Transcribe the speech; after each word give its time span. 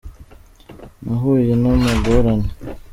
nahuye 1.03 1.53
namagorane. 1.61 2.49